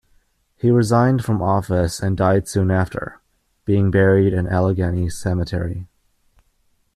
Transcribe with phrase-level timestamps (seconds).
[0.55, 3.21] He resigned from office and died soon after,
[3.65, 5.85] being buried in Allegheny Cemetery.